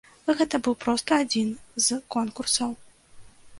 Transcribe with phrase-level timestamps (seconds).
[0.37, 1.53] Гэта быў проста адзін
[1.89, 2.75] з конкурсаў.